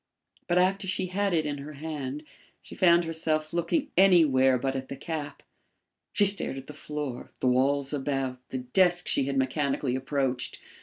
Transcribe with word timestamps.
But 0.47 0.57
after 0.57 0.87
she 0.87 1.05
had 1.13 1.31
it 1.31 1.45
in 1.45 1.59
her 1.59 1.73
hand 1.73 2.23
she 2.63 2.73
found 2.73 3.05
herself 3.05 3.53
looking 3.53 3.91
anywhere 3.95 4.57
but 4.57 4.75
at 4.75 4.89
the 4.89 4.95
cap. 4.95 5.43
She 6.11 6.25
stared 6.25 6.57
at 6.57 6.65
the 6.65 6.73
floor, 6.73 7.29
the 7.39 7.45
walls 7.45 7.93
about, 7.93 8.39
the 8.49 8.57
desk 8.57 9.07
she 9.07 9.25
had 9.25 9.37
mechanically 9.37 9.95
approached. 9.95 10.57